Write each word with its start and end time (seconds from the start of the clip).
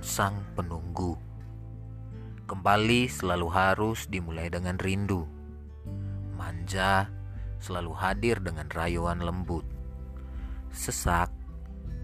sang 0.00 0.40
penunggu. 0.56 1.20
Kembali 2.48 3.12
selalu 3.12 3.48
harus 3.52 4.08
dimulai 4.08 4.48
dengan 4.48 4.80
rindu. 4.80 5.28
Manja 6.32 7.12
selalu 7.60 7.92
hadir 7.92 8.40
dengan 8.40 8.72
rayuan 8.72 9.20
lembut. 9.20 9.68
Sesak 10.72 11.28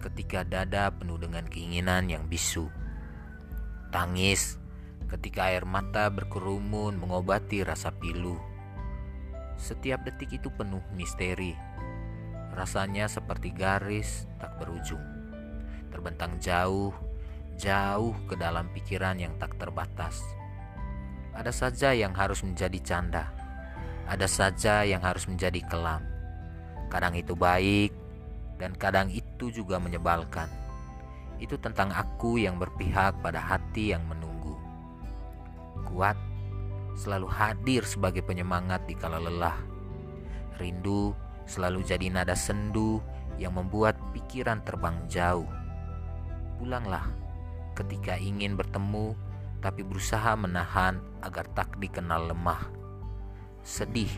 ketika 0.00 0.48
dada 0.48 0.88
penuh 0.96 1.20
dengan 1.20 1.44
keinginan 1.44 2.08
yang 2.08 2.24
bisu. 2.24 2.72
Tangis 3.92 4.56
ketika 5.12 5.52
air 5.52 5.68
mata 5.68 6.08
berkerumun 6.08 6.96
mengobati 6.96 7.68
rasa 7.68 7.92
pilu. 7.92 8.40
Setiap 9.60 10.08
detik 10.08 10.40
itu 10.40 10.48
penuh 10.48 10.80
misteri. 10.96 11.52
Rasanya 12.56 13.12
seperti 13.12 13.52
garis 13.52 14.24
tak 14.40 14.56
berujung. 14.56 15.04
Terbentang 15.92 16.40
jauh 16.40 17.07
jauh 17.58 18.14
ke 18.30 18.38
dalam 18.38 18.70
pikiran 18.70 19.18
yang 19.18 19.34
tak 19.36 19.58
terbatas. 19.58 20.22
Ada 21.34 21.50
saja 21.50 21.90
yang 21.90 22.14
harus 22.14 22.46
menjadi 22.46 22.78
canda, 22.80 23.34
ada 24.06 24.30
saja 24.30 24.86
yang 24.86 25.02
harus 25.02 25.26
menjadi 25.26 25.58
kelam. 25.66 26.06
Kadang 26.88 27.18
itu 27.18 27.34
baik, 27.34 27.90
dan 28.56 28.72
kadang 28.78 29.10
itu 29.10 29.50
juga 29.50 29.82
menyebalkan. 29.82 30.46
Itu 31.42 31.58
tentang 31.58 31.90
aku 31.90 32.38
yang 32.38 32.58
berpihak 32.58 33.18
pada 33.22 33.42
hati 33.42 33.92
yang 33.92 34.06
menunggu. 34.06 34.54
Kuat 35.86 36.16
selalu 36.94 37.26
hadir 37.30 37.82
sebagai 37.86 38.22
penyemangat 38.22 38.86
di 38.86 38.94
kala 38.98 39.22
lelah. 39.22 39.58
Rindu 40.58 41.14
selalu 41.46 41.86
jadi 41.86 42.10
nada 42.10 42.34
sendu 42.34 42.98
yang 43.38 43.54
membuat 43.54 43.94
pikiran 44.10 44.58
terbang 44.66 44.98
jauh. 45.06 45.46
Pulanglah 46.58 47.27
ketika 47.78 48.18
ingin 48.18 48.58
bertemu 48.58 49.14
tapi 49.62 49.86
berusaha 49.86 50.34
menahan 50.34 50.98
agar 51.22 51.46
tak 51.54 51.78
dikenal 51.78 52.34
lemah. 52.34 52.66
Sedih 53.62 54.10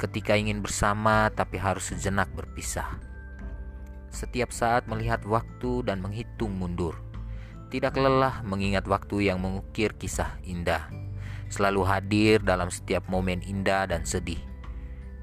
ketika 0.00 0.34
ingin 0.34 0.64
bersama 0.64 1.30
tapi 1.30 1.60
harus 1.60 1.94
sejenak 1.94 2.26
berpisah. 2.34 2.98
Setiap 4.10 4.50
saat 4.50 4.90
melihat 4.90 5.22
waktu 5.22 5.86
dan 5.86 6.02
menghitung 6.02 6.50
mundur. 6.58 6.98
Tidak 7.70 7.94
lelah 7.94 8.42
mengingat 8.42 8.82
waktu 8.90 9.30
yang 9.30 9.38
mengukir 9.38 9.94
kisah 9.94 10.34
indah. 10.42 10.90
Selalu 11.46 11.86
hadir 11.86 12.36
dalam 12.42 12.66
setiap 12.66 13.06
momen 13.06 13.38
indah 13.46 13.86
dan 13.86 14.02
sedih. 14.02 14.42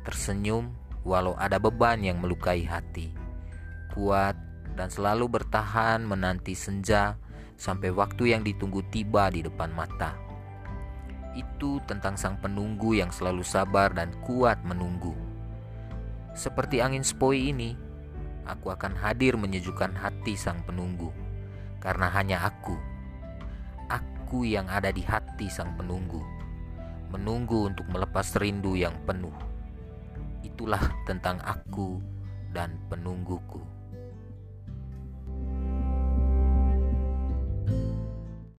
Tersenyum 0.07 0.71
walau 1.03 1.35
ada 1.35 1.59
beban 1.59 1.99
yang 1.99 2.23
melukai 2.23 2.63
hati. 2.63 3.11
Kuat 3.91 4.39
dan 4.79 4.87
selalu 4.87 5.27
bertahan 5.27 6.07
menanti 6.07 6.55
senja 6.55 7.19
sampai 7.57 7.89
waktu 7.89 8.37
yang 8.37 8.45
ditunggu 8.45 8.85
tiba 8.93 9.33
di 9.33 9.41
depan 9.41 9.73
mata. 9.73 10.13
Itu 11.33 11.81
tentang 11.89 12.17
sang 12.17 12.37
penunggu 12.37 12.97
yang 12.97 13.09
selalu 13.09 13.41
sabar 13.41 13.93
dan 13.93 14.13
kuat 14.25 14.61
menunggu. 14.61 15.13
Seperti 16.37 16.81
angin 16.85 17.01
sepoi 17.01 17.49
ini, 17.49 17.73
aku 18.45 18.69
akan 18.69 18.93
hadir 18.93 19.33
menyejukkan 19.37 19.97
hati 19.97 20.37
sang 20.37 20.61
penunggu, 20.69 21.09
karena 21.81 22.13
hanya 22.13 22.45
aku, 22.45 22.77
aku 23.89 24.45
yang 24.45 24.69
ada 24.69 24.93
di 24.93 25.01
hati 25.01 25.49
sang 25.49 25.73
penunggu, 25.73 26.21
menunggu 27.09 27.73
untuk 27.73 27.89
melepas 27.89 28.37
rindu 28.37 28.77
yang 28.77 28.93
penuh. 29.09 29.33
Itulah 30.45 30.81
tentang 31.09 31.41
aku 31.41 31.97
dan 32.53 32.77
penungguku. 32.89 33.76